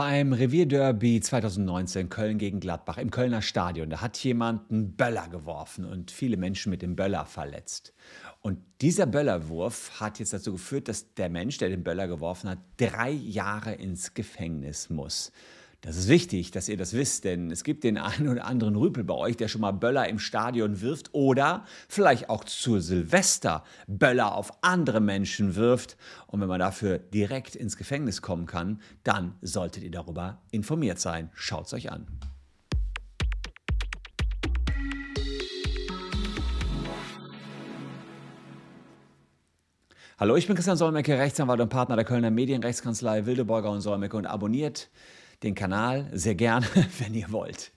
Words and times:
Beim 0.00 0.32
Revierderby 0.32 1.20
2019 1.20 2.08
Köln 2.08 2.38
gegen 2.38 2.60
Gladbach 2.60 2.98
im 2.98 3.10
Kölner 3.10 3.42
Stadion, 3.42 3.90
da 3.90 4.00
hat 4.00 4.16
jemand 4.18 4.70
einen 4.70 4.92
Böller 4.92 5.26
geworfen 5.28 5.84
und 5.84 6.12
viele 6.12 6.36
Menschen 6.36 6.70
mit 6.70 6.82
dem 6.82 6.94
Böller 6.94 7.26
verletzt. 7.26 7.92
Und 8.40 8.60
dieser 8.80 9.06
Böllerwurf 9.06 9.98
hat 9.98 10.20
jetzt 10.20 10.32
dazu 10.32 10.52
geführt, 10.52 10.86
dass 10.86 11.14
der 11.14 11.28
Mensch, 11.28 11.58
der 11.58 11.70
den 11.70 11.82
Böller 11.82 12.06
geworfen 12.06 12.48
hat, 12.48 12.58
drei 12.76 13.10
Jahre 13.10 13.74
ins 13.74 14.14
Gefängnis 14.14 14.88
muss. 14.88 15.32
Das 15.80 15.96
ist 15.96 16.08
wichtig, 16.08 16.50
dass 16.50 16.68
ihr 16.68 16.76
das 16.76 16.92
wisst, 16.92 17.22
denn 17.22 17.52
es 17.52 17.62
gibt 17.62 17.84
den 17.84 17.98
einen 17.98 18.28
oder 18.28 18.46
anderen 18.46 18.74
Rüpel 18.74 19.04
bei 19.04 19.14
euch, 19.14 19.36
der 19.36 19.46
schon 19.46 19.60
mal 19.60 19.70
Böller 19.70 20.08
im 20.08 20.18
Stadion 20.18 20.80
wirft 20.80 21.14
oder 21.14 21.64
vielleicht 21.88 22.28
auch 22.30 22.42
zur 22.42 22.80
Silvester 22.80 23.62
Böller 23.86 24.34
auf 24.34 24.52
andere 24.62 25.00
Menschen 25.00 25.54
wirft. 25.54 25.96
Und 26.26 26.40
wenn 26.40 26.48
man 26.48 26.58
dafür 26.58 26.98
direkt 26.98 27.54
ins 27.54 27.76
Gefängnis 27.76 28.22
kommen 28.22 28.46
kann, 28.46 28.80
dann 29.04 29.36
solltet 29.40 29.84
ihr 29.84 29.92
darüber 29.92 30.42
informiert 30.50 30.98
sein. 30.98 31.30
Schaut 31.34 31.66
es 31.66 31.74
euch 31.74 31.92
an. 31.92 32.08
Hallo, 40.18 40.34
ich 40.34 40.48
bin 40.48 40.56
Christian 40.56 40.76
Solmecke, 40.76 41.16
Rechtsanwalt 41.16 41.60
und 41.60 41.68
Partner 41.68 41.94
der 41.94 42.04
Kölner 42.04 42.32
Medienrechtskanzlei 42.32 43.26
Wildeborger 43.26 43.70
und 43.70 43.82
Solmecke 43.82 44.16
und 44.16 44.26
abonniert 44.26 44.90
den 45.42 45.54
Kanal 45.54 46.10
sehr 46.12 46.34
gerne, 46.34 46.66
wenn 46.98 47.14
ihr 47.14 47.30
wollt. 47.30 47.72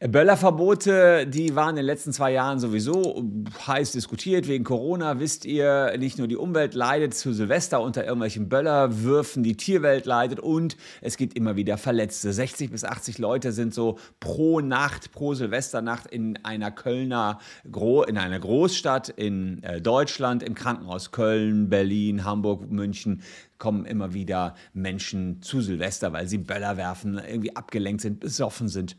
Böllerverbote, 0.00 1.26
die 1.26 1.56
waren 1.56 1.70
in 1.70 1.76
den 1.76 1.84
letzten 1.84 2.12
zwei 2.12 2.30
Jahren 2.30 2.60
sowieso 2.60 3.20
heiß 3.66 3.90
diskutiert 3.90 4.46
wegen 4.46 4.62
Corona. 4.62 5.18
Wisst 5.18 5.44
ihr, 5.44 5.92
nicht 5.98 6.18
nur 6.18 6.28
die 6.28 6.36
Umwelt 6.36 6.74
leidet 6.74 7.14
zu 7.14 7.32
Silvester 7.32 7.80
unter 7.80 8.04
irgendwelchen 8.04 8.48
Böllerwürfen, 8.48 9.42
die 9.42 9.56
Tierwelt 9.56 10.06
leidet 10.06 10.38
und 10.38 10.76
es 11.00 11.16
gibt 11.16 11.36
immer 11.36 11.56
wieder 11.56 11.78
Verletzte. 11.78 12.32
60 12.32 12.70
bis 12.70 12.84
80 12.84 13.18
Leute 13.18 13.50
sind 13.50 13.74
so 13.74 13.98
pro 14.20 14.60
Nacht, 14.60 15.10
pro 15.10 15.34
Silvesternacht 15.34 16.06
in 16.06 16.44
einer 16.44 16.70
Kölner, 16.70 17.40
in 17.64 18.18
einer 18.18 18.38
Großstadt 18.38 19.08
in 19.08 19.64
äh, 19.64 19.80
Deutschland 19.80 20.44
im 20.44 20.54
Krankenhaus 20.54 21.10
Köln, 21.10 21.70
Berlin, 21.70 22.24
Hamburg, 22.24 22.70
München 22.70 23.22
kommen 23.58 23.84
immer 23.84 24.14
wieder 24.14 24.54
Menschen 24.74 25.42
zu 25.42 25.60
Silvester, 25.60 26.12
weil 26.12 26.28
sie 26.28 26.38
Böller 26.38 26.76
werfen, 26.76 27.18
irgendwie 27.18 27.56
abgelenkt 27.56 28.02
sind, 28.02 28.20
besoffen 28.20 28.68
sind 28.68 28.96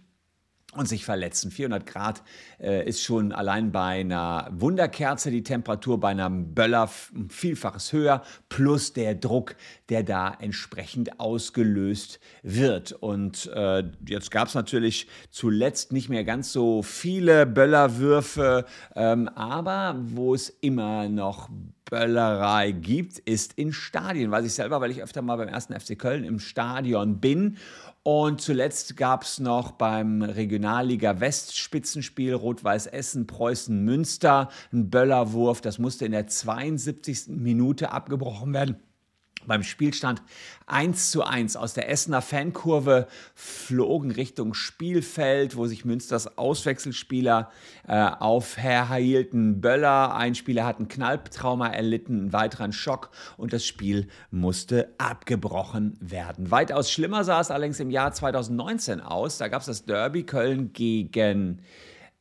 und 0.74 0.88
sich 0.88 1.04
verletzen. 1.04 1.52
400 1.52 1.86
Grad 1.86 2.22
äh, 2.60 2.88
ist 2.88 3.04
schon 3.04 3.32
allein 3.32 3.72
bei 3.72 4.02
einer 4.02 4.50
Wunderkerze 4.52 5.32
die 5.32 5.44
Temperatur, 5.44 6.00
bei 6.00 6.10
einem 6.10 6.54
Böller 6.54 6.90
vielfaches 7.30 7.92
höher, 7.92 8.22
plus 8.50 8.94
der 8.94 9.16
Druck, 9.16 9.56
der 9.90 10.04
da 10.04 10.36
entsprechend 10.40 11.20
ausgelöst 11.20 12.20
wird. 12.44 12.92
Und 12.92 13.48
äh, 13.54 13.84
jetzt 14.08 14.30
gab 14.32 14.48
es 14.48 14.54
natürlich 14.54 15.08
zuletzt 15.32 15.92
nicht 15.92 16.10
mehr 16.10 16.24
ganz 16.24 16.54
so 16.54 16.84
viele 16.84 17.46
Böllerwürfe, 17.46 18.66
ähm, 18.96 19.28
aber 19.30 19.96
wo 20.00 20.36
es 20.36 20.50
immer 20.50 21.10
noch 21.10 21.50
Böllerei 21.90 22.72
gibt, 22.72 23.20
ist 23.20 23.54
in 23.54 23.74
Stadien. 23.74 24.32
Weiß 24.32 24.46
ich 24.46 24.54
selber, 24.54 24.80
weil 24.82 24.92
ich 24.92 25.02
öfter 25.02 25.22
mal 25.22 25.38
beim 25.38 25.48
ersten 25.48 25.78
FC 25.78 25.98
Köln 25.98 26.24
im 26.24 26.40
Stadion 26.40 27.20
bin 27.20 27.58
und 28.04 28.42
zuletzt 28.42 28.96
gab 28.96 29.24
es 29.24 29.40
noch 29.40 29.72
beim 29.72 30.22
Regionalliga 30.22 31.20
West 31.20 31.58
Spitzenspiel 31.58 32.34
Rot-Weiß 32.34 32.88
Essen, 32.88 33.28
Preußen 33.28 33.84
Münster 33.84 34.50
einen 34.72 34.90
Böllerwurf. 34.90 35.62
Das 35.62 35.80
musste 35.80 36.06
in 36.06 36.14
der 36.14 36.28
72. 36.28 37.28
Minute 37.28 37.92
abgebrochen 37.92 38.54
werden 38.54 38.78
beim 39.46 39.64
Spielstand 39.64 40.22
1 40.68 41.12
zu 41.12 41.24
1 41.24 41.56
aus 41.56 41.74
der 41.74 41.90
Essener 41.90 42.22
Fankurve 42.22 43.08
flogen 43.34 44.12
Richtung 44.12 44.54
Spielfeld, 44.54 45.56
wo 45.56 45.66
sich 45.66 45.86
Münsters 45.86 46.38
Auswechselspieler 46.38 47.52
äh, 47.88 47.94
aufhielten. 47.98 49.62
Böller, 49.62 50.16
ein 50.16 50.36
Spieler 50.36 50.66
hat 50.66 50.78
einen 50.78 50.88
Knalltrauma 50.88 51.68
erlitten, 51.68 52.20
einen 52.20 52.34
weiteren 52.34 52.72
Schock 52.72 53.10
und 53.38 53.54
das 53.54 53.66
Spiel 53.66 54.08
musste 54.32 54.94
abgebrochen 54.98 55.98
werden. 56.00 56.52
Weitaus 56.52 56.92
schlimmer 56.92 57.24
sah 57.24 57.42
es 57.42 57.52
allerdings 57.52 57.80
im 57.80 57.90
Jahr 57.90 58.14
2019 58.14 59.02
aus. 59.02 59.38
Da 59.38 59.48
gab 59.48 59.62
es 59.62 59.68
das 59.68 59.86
Derby 59.86 60.24
Köln 60.24 60.74
gegen 60.74 61.62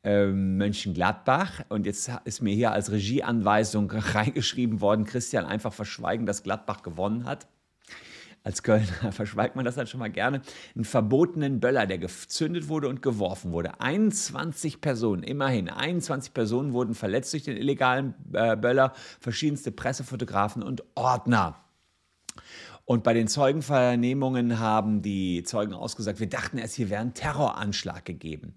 ähm, 0.08 0.56
Mönchengladbach. 0.56 1.64
Und 1.68 1.84
jetzt 1.84 2.10
ist 2.24 2.40
mir 2.40 2.54
hier 2.54 2.72
als 2.72 2.90
Regieanweisung 2.90 3.90
reingeschrieben 3.92 4.80
worden, 4.80 5.04
Christian, 5.04 5.44
einfach 5.44 5.74
verschweigen, 5.74 6.24
dass 6.24 6.42
Gladbach 6.42 6.82
gewonnen 6.82 7.26
hat. 7.26 7.46
Als 8.42 8.62
Kölner 8.62 8.86
verschweigt 9.12 9.54
man 9.54 9.66
das 9.66 9.76
halt 9.76 9.90
schon 9.90 10.00
mal 10.00 10.10
gerne. 10.10 10.40
Einen 10.74 10.84
verbotenen 10.84 11.60
Böller, 11.60 11.86
der 11.86 11.98
gezündet 11.98 12.68
wurde 12.68 12.88
und 12.88 13.02
geworfen 13.02 13.52
wurde. 13.52 13.80
21 13.80 14.80
Personen, 14.80 15.22
immerhin 15.22 15.68
21 15.68 16.32
Personen 16.32 16.72
wurden 16.72 16.94
verletzt 16.94 17.34
durch 17.34 17.42
den 17.42 17.58
illegalen 17.58 18.14
äh, 18.32 18.56
Böller, 18.56 18.94
verschiedenste 19.20 19.72
Pressefotografen 19.72 20.62
und 20.62 20.84
Ordner. 20.94 21.62
Und 22.86 23.04
bei 23.04 23.12
den 23.12 23.28
Zeugenvernehmungen 23.28 24.58
haben 24.58 25.02
die 25.02 25.42
Zeugen 25.42 25.74
ausgesagt, 25.74 26.18
wir 26.18 26.30
dachten 26.30 26.56
erst, 26.56 26.76
hier 26.76 26.88
wäre 26.88 27.02
ein 27.02 27.12
Terroranschlag 27.12 28.06
gegeben. 28.06 28.54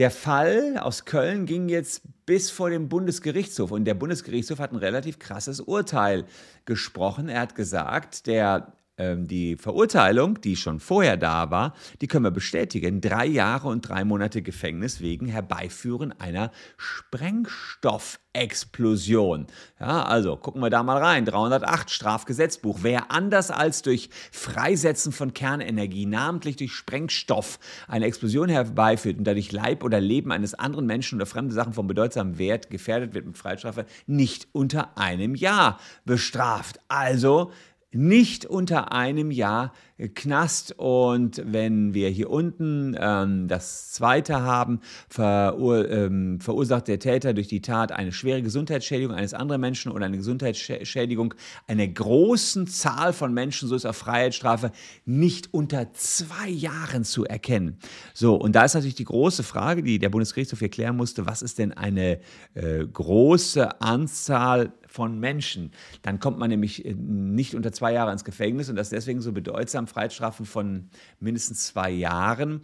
Der 0.00 0.10
Fall 0.10 0.78
aus 0.78 1.04
Köln 1.04 1.44
ging 1.44 1.68
jetzt 1.68 2.00
bis 2.24 2.50
vor 2.50 2.70
dem 2.70 2.88
Bundesgerichtshof 2.88 3.70
und 3.70 3.84
der 3.84 3.92
Bundesgerichtshof 3.92 4.58
hat 4.58 4.72
ein 4.72 4.78
relativ 4.78 5.18
krasses 5.18 5.60
Urteil 5.60 6.24
gesprochen. 6.64 7.28
Er 7.28 7.42
hat 7.42 7.54
gesagt, 7.54 8.26
der 8.26 8.72
die 9.16 9.56
Verurteilung, 9.56 10.40
die 10.40 10.56
schon 10.56 10.80
vorher 10.80 11.16
da 11.16 11.50
war, 11.50 11.74
die 12.00 12.06
können 12.06 12.24
wir 12.24 12.30
bestätigen. 12.30 13.00
Drei 13.00 13.26
Jahre 13.26 13.68
und 13.68 13.88
drei 13.88 14.04
Monate 14.04 14.42
Gefängnis 14.42 15.00
wegen 15.00 15.26
Herbeiführen 15.26 16.18
einer 16.20 16.50
Sprengstoffexplosion. 16.76 19.46
Ja, 19.78 20.04
also 20.04 20.36
gucken 20.36 20.60
wir 20.60 20.70
da 20.70 20.82
mal 20.82 20.98
rein. 20.98 21.24
308 21.24 21.90
Strafgesetzbuch. 21.90 22.78
Wer 22.82 23.10
anders 23.10 23.50
als 23.50 23.82
durch 23.82 24.10
Freisetzen 24.32 25.12
von 25.12 25.32
Kernenergie, 25.32 26.06
namentlich 26.06 26.56
durch 26.56 26.72
Sprengstoff, 26.72 27.58
eine 27.88 28.06
Explosion 28.06 28.48
herbeiführt 28.48 29.18
und 29.18 29.24
dadurch 29.24 29.52
Leib 29.52 29.82
oder 29.82 30.00
Leben 30.00 30.32
eines 30.32 30.54
anderen 30.54 30.86
Menschen 30.86 31.16
oder 31.16 31.26
fremde 31.26 31.54
Sachen 31.54 31.72
von 31.72 31.86
bedeutsamem 31.86 32.38
Wert 32.38 32.70
gefährdet 32.70 33.14
wird 33.14 33.26
mit 33.26 33.38
Freistrafe, 33.38 33.86
nicht 34.06 34.48
unter 34.52 34.98
einem 34.98 35.34
Jahr 35.34 35.78
bestraft. 36.04 36.80
Also 36.88 37.52
nicht 37.92 38.46
unter 38.46 38.92
einem 38.92 39.30
Jahr 39.30 39.72
Knast. 40.08 40.74
Und 40.78 41.42
wenn 41.44 41.94
wir 41.94 42.08
hier 42.08 42.30
unten 42.30 42.96
ähm, 42.98 43.48
das 43.48 43.92
zweite 43.92 44.42
haben, 44.42 44.80
verur 45.08 45.90
ähm, 45.90 46.40
verursacht 46.40 46.88
der 46.88 46.98
Täter 46.98 47.34
durch 47.34 47.48
die 47.48 47.60
Tat 47.60 47.92
eine 47.92 48.12
schwere 48.12 48.42
Gesundheitsschädigung 48.42 49.14
eines 49.14 49.34
anderen 49.34 49.60
Menschen 49.60 49.92
oder 49.92 50.06
eine 50.06 50.16
Gesundheitsschädigung 50.16 51.34
einer 51.66 51.86
großen 51.86 52.66
Zahl 52.66 53.12
von 53.12 53.34
Menschen, 53.34 53.68
so 53.68 53.74
ist 53.74 53.86
auch 53.86 53.94
Freiheitsstrafe, 53.94 54.72
nicht 55.04 55.52
unter 55.52 55.92
zwei 55.92 56.48
Jahren 56.48 57.04
zu 57.04 57.24
erkennen. 57.24 57.78
So, 58.14 58.34
und 58.36 58.54
da 58.54 58.64
ist 58.64 58.74
natürlich 58.74 58.94
die 58.94 59.04
große 59.04 59.42
Frage, 59.42 59.82
die 59.82 59.98
der 59.98 60.08
Bundesgerichtshof 60.08 60.62
erklären 60.62 60.96
musste, 60.96 61.26
was 61.26 61.42
ist 61.42 61.58
denn 61.58 61.72
eine 61.72 62.20
äh, 62.54 62.86
große 62.86 63.80
Anzahl 63.80 64.72
von 64.90 65.20
Menschen. 65.20 65.70
Dann 66.02 66.18
kommt 66.18 66.38
man 66.38 66.50
nämlich 66.50 66.84
äh, 66.84 66.94
nicht 66.94 67.54
unter 67.54 67.72
zwei 67.72 67.92
Jahre 67.92 68.12
ins 68.12 68.24
Gefängnis 68.24 68.68
und 68.68 68.76
das 68.76 68.88
ist 68.88 68.92
deswegen 68.92 69.20
so 69.20 69.32
bedeutsam 69.32 69.86
Freiheitsstrafen 69.90 70.46
von 70.46 70.90
mindestens 71.18 71.66
zwei 71.66 71.90
Jahren 71.90 72.62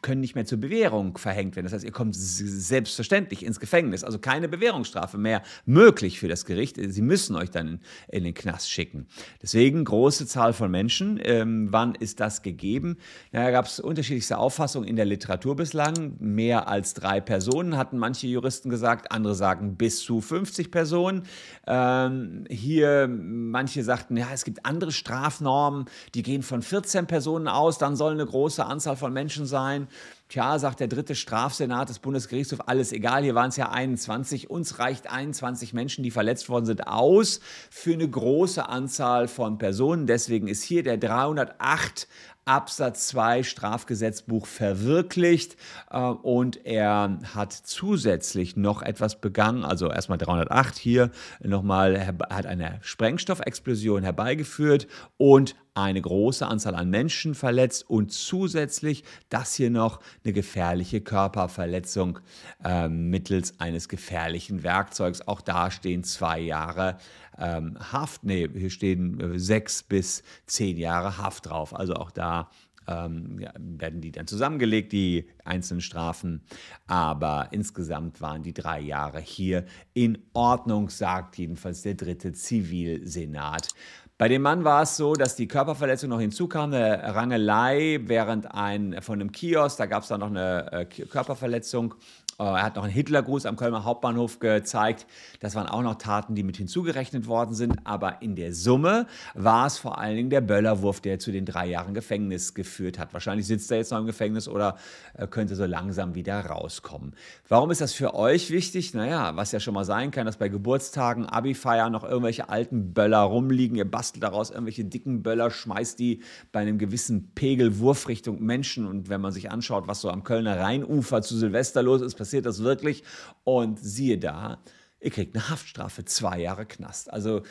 können 0.00 0.22
nicht 0.22 0.34
mehr 0.34 0.46
zur 0.46 0.58
Bewährung 0.58 1.18
verhängt 1.18 1.54
werden. 1.54 1.66
Das 1.66 1.74
heißt, 1.74 1.84
ihr 1.84 1.92
kommt 1.92 2.16
selbstverständlich 2.16 3.44
ins 3.44 3.60
Gefängnis. 3.60 4.04
Also 4.04 4.18
keine 4.18 4.48
Bewährungsstrafe 4.48 5.18
mehr 5.18 5.42
möglich 5.66 6.18
für 6.18 6.28
das 6.28 6.46
Gericht. 6.46 6.78
Sie 6.80 7.02
müssen 7.02 7.36
euch 7.36 7.50
dann 7.50 7.80
in 8.08 8.24
den 8.24 8.32
Knast 8.32 8.70
schicken. 8.70 9.06
Deswegen 9.42 9.84
große 9.84 10.26
Zahl 10.26 10.54
von 10.54 10.70
Menschen. 10.70 11.20
Ähm, 11.22 11.68
wann 11.72 11.94
ist 11.94 12.20
das 12.20 12.40
gegeben? 12.40 12.96
Da 13.32 13.50
gab 13.50 13.66
es 13.66 13.78
unterschiedlichste 13.78 14.38
Auffassungen 14.38 14.88
in 14.88 14.96
der 14.96 15.04
Literatur 15.04 15.56
bislang. 15.56 16.16
Mehr 16.20 16.68
als 16.68 16.94
drei 16.94 17.20
Personen 17.20 17.76
hatten 17.76 17.98
manche 17.98 18.28
Juristen 18.28 18.70
gesagt. 18.70 19.12
Andere 19.12 19.34
sagen 19.34 19.76
bis 19.76 20.00
zu 20.00 20.22
50 20.22 20.70
Personen. 20.70 21.24
Ähm, 21.66 22.44
hier 22.48 23.08
manche 23.08 23.84
sagten, 23.84 24.16
ja, 24.16 24.28
es 24.32 24.44
gibt 24.44 24.64
andere 24.64 24.90
Strafnormen, 24.90 25.84
die 26.14 26.22
gehen 26.22 26.42
von 26.42 26.62
14 26.62 27.06
Personen 27.06 27.46
aus. 27.46 27.76
Dann 27.76 27.94
soll 27.94 28.12
eine 28.12 28.24
große 28.24 28.64
Anzahl 28.64 28.96
von 28.96 29.12
Menschen 29.12 29.44
sein 29.44 29.65
sein. 29.66 29.88
Tja, 30.28 30.58
sagt 30.58 30.80
der 30.80 30.88
dritte 30.88 31.14
Strafsenat 31.14 31.88
des 31.88 32.00
Bundesgerichtshofs, 32.00 32.62
alles 32.66 32.90
egal, 32.90 33.22
hier 33.22 33.36
waren 33.36 33.50
es 33.50 33.56
ja 33.56 33.70
21. 33.70 34.50
Uns 34.50 34.80
reicht 34.80 35.08
21 35.08 35.72
Menschen, 35.72 36.02
die 36.02 36.10
verletzt 36.10 36.48
worden 36.48 36.66
sind, 36.66 36.88
aus 36.88 37.38
für 37.70 37.92
eine 37.92 38.08
große 38.08 38.68
Anzahl 38.68 39.28
von 39.28 39.58
Personen. 39.58 40.08
Deswegen 40.08 40.48
ist 40.48 40.64
hier 40.64 40.82
der 40.82 40.96
308 40.96 42.08
Absatz 42.44 43.08
2 43.08 43.42
Strafgesetzbuch 43.42 44.46
verwirklicht 44.46 45.56
äh, 45.90 45.98
und 45.98 46.64
er 46.64 47.18
hat 47.34 47.52
zusätzlich 47.52 48.56
noch 48.56 48.82
etwas 48.82 49.20
begangen, 49.20 49.64
also 49.64 49.90
erstmal 49.90 50.18
308 50.18 50.76
hier 50.76 51.10
nochmal, 51.40 52.06
hat 52.30 52.46
eine 52.46 52.78
Sprengstoffexplosion 52.82 54.04
herbeigeführt 54.04 54.86
und 55.16 55.56
eine 55.74 56.00
große 56.00 56.46
Anzahl 56.46 56.76
an 56.76 56.88
Menschen 56.88 57.34
verletzt 57.34 57.90
und 57.90 58.12
zusätzlich 58.12 59.02
das 59.28 59.54
hier 59.54 59.70
noch 59.70 60.00
eine 60.26 60.32
gefährliche 60.32 61.00
Körperverletzung 61.00 62.18
äh, 62.64 62.88
mittels 62.88 63.60
eines 63.60 63.88
gefährlichen 63.88 64.64
Werkzeugs. 64.64 65.26
Auch 65.26 65.40
da 65.40 65.70
stehen 65.70 66.02
zwei 66.02 66.40
Jahre 66.40 66.98
ähm, 67.38 67.76
Haft, 67.92 68.24
nee, 68.24 68.48
hier 68.52 68.70
stehen 68.70 69.20
äh, 69.20 69.38
sechs 69.38 69.82
bis 69.82 70.22
zehn 70.46 70.76
Jahre 70.78 71.18
Haft 71.18 71.46
drauf. 71.46 71.74
Also 71.74 71.94
auch 71.94 72.10
da 72.10 72.50
ähm, 72.88 73.38
ja, 73.38 73.52
werden 73.56 74.00
die 74.00 74.10
dann 74.10 74.26
zusammengelegt, 74.26 74.92
die 74.92 75.28
einzelnen 75.44 75.80
Strafen. 75.80 76.42
Aber 76.86 77.48
insgesamt 77.52 78.20
waren 78.20 78.42
die 78.42 78.54
drei 78.54 78.80
Jahre 78.80 79.20
hier 79.20 79.64
in 79.94 80.18
Ordnung, 80.32 80.88
sagt 80.88 81.38
jedenfalls 81.38 81.82
der 81.82 81.94
dritte 81.94 82.32
Zivilsenat. 82.32 83.68
Bei 84.18 84.28
dem 84.28 84.40
Mann 84.40 84.64
war 84.64 84.82
es 84.82 84.96
so, 84.96 85.12
dass 85.12 85.36
die 85.36 85.46
Körperverletzung 85.46 86.08
noch 86.08 86.20
hinzukam, 86.20 86.72
eine 86.72 87.14
Rangelei 87.14 88.00
während 88.02 88.50
ein, 88.54 89.02
von 89.02 89.20
einem 89.20 89.30
Kiosk, 89.30 89.76
da 89.76 89.84
gab 89.84 90.04
es 90.04 90.08
dann 90.08 90.20
noch 90.20 90.30
eine 90.30 90.72
äh, 90.72 90.84
Körperverletzung 90.86 91.94
äh, 92.38 92.42
er 92.42 92.62
hat 92.62 92.76
noch 92.76 92.84
einen 92.84 92.92
Hitlergruß 92.92 93.46
am 93.46 93.56
Kölner 93.56 93.84
Hauptbahnhof 93.84 94.38
gezeigt. 94.38 95.06
Das 95.40 95.54
waren 95.54 95.66
auch 95.66 95.82
noch 95.82 95.96
Taten, 95.96 96.34
die 96.34 96.42
mit 96.42 96.56
hinzugerechnet 96.56 97.26
worden 97.26 97.54
sind. 97.54 97.76
Aber 97.84 98.22
in 98.22 98.36
der 98.36 98.52
Summe 98.52 99.06
war 99.34 99.66
es 99.66 99.78
vor 99.78 99.98
allen 99.98 100.16
Dingen 100.16 100.30
der 100.30 100.40
Böllerwurf, 100.40 101.00
der 101.00 101.18
zu 101.18 101.32
den 101.32 101.44
drei 101.44 101.66
Jahren 101.66 101.94
Gefängnis 101.94 102.54
geführt 102.54 102.98
hat. 102.98 103.12
Wahrscheinlich 103.12 103.46
sitzt 103.46 103.70
er 103.70 103.78
jetzt 103.78 103.90
noch 103.90 103.98
im 103.98 104.06
Gefängnis 104.06 104.48
oder 104.48 104.76
äh, 105.14 105.26
könnte 105.26 105.56
so 105.56 105.64
langsam 105.64 106.14
wieder 106.14 106.44
rauskommen. 106.44 107.14
Warum 107.48 107.70
ist 107.70 107.80
das 107.80 107.92
für 107.92 108.14
euch 108.14 108.50
wichtig? 108.50 108.92
Naja, 108.94 109.34
was 109.36 109.52
ja 109.52 109.60
schon 109.60 109.74
mal 109.74 109.84
sein 109.84 110.10
kann, 110.10 110.26
dass 110.26 110.36
bei 110.36 110.48
Geburtstagen, 110.48 111.26
Abi-Feiern 111.26 111.92
noch 111.92 112.04
irgendwelche 112.04 112.48
alten 112.48 112.92
Böller 112.92 113.20
rumliegen. 113.20 113.76
Ihr 113.76 113.90
bastelt 114.06 114.22
daraus 114.22 114.50
irgendwelche 114.50 114.84
dicken 114.84 115.22
Böller, 115.22 115.50
schmeißt 115.50 115.98
die 115.98 116.22
bei 116.52 116.60
einem 116.60 116.78
gewissen 116.78 117.32
Pegel 117.34 117.78
Wurfrichtung 117.78 118.40
Menschen. 118.40 118.86
Und 118.86 119.08
wenn 119.08 119.20
man 119.20 119.32
sich 119.32 119.50
anschaut, 119.50 119.88
was 119.88 120.00
so 120.00 120.10
am 120.10 120.22
Kölner 120.22 120.58
Rheinufer 120.58 121.22
zu 121.22 121.36
Silvester 121.36 121.82
los 121.82 122.02
ist, 122.02 122.16
passiert 122.16 122.46
das 122.46 122.62
wirklich. 122.62 123.02
Und 123.44 123.80
siehe 123.80 124.18
da, 124.18 124.62
ihr 125.00 125.10
kriegt 125.10 125.34
eine 125.34 125.48
Haftstrafe, 125.48 126.04
zwei 126.04 126.40
Jahre 126.40 126.66
Knast. 126.66 127.12
Also 127.12 127.42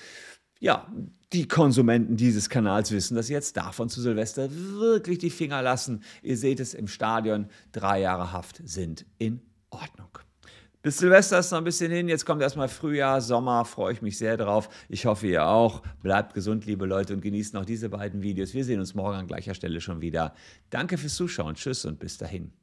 ja, 0.59 0.87
die 1.33 1.47
Konsumenten 1.47 2.15
dieses 2.15 2.49
Kanals 2.49 2.91
wissen 2.91 3.15
dass 3.15 3.27
jetzt 3.27 3.57
davon 3.57 3.89
zu 3.89 4.01
Silvester 4.01 4.49
wirklich 4.51 5.17
die 5.17 5.29
Finger 5.29 5.61
lassen. 5.61 6.03
Ihr 6.21 6.37
seht 6.37 6.61
es 6.61 6.73
im 6.73 6.87
Stadion, 6.87 7.49
drei 7.73 7.99
Jahre 7.99 8.31
Haft 8.31 8.61
sind 8.63 9.05
in 9.17 9.41
Ordnung. 9.69 10.24
Bis 10.85 10.99
Silvester 10.99 11.39
ist 11.39 11.49
noch 11.49 11.57
ein 11.57 11.63
bisschen 11.63 11.91
hin. 11.91 12.07
Jetzt 12.07 12.27
kommt 12.27 12.43
erstmal 12.43 12.67
Frühjahr, 12.67 13.19
Sommer. 13.19 13.65
Freue 13.65 13.93
ich 13.93 14.03
mich 14.03 14.19
sehr 14.19 14.37
drauf. 14.37 14.69
Ich 14.87 15.07
hoffe, 15.07 15.25
ihr 15.25 15.47
auch. 15.47 15.81
Bleibt 16.03 16.35
gesund, 16.35 16.67
liebe 16.67 16.85
Leute, 16.85 17.15
und 17.15 17.21
genießt 17.21 17.55
noch 17.55 17.65
diese 17.65 17.89
beiden 17.89 18.21
Videos. 18.21 18.53
Wir 18.53 18.63
sehen 18.63 18.79
uns 18.79 18.93
morgen 18.93 19.15
an 19.17 19.25
gleicher 19.25 19.55
Stelle 19.55 19.81
schon 19.81 20.01
wieder. 20.01 20.35
Danke 20.69 20.99
fürs 20.99 21.15
Zuschauen. 21.15 21.55
Tschüss 21.55 21.85
und 21.85 21.97
bis 21.97 22.19
dahin. 22.19 22.53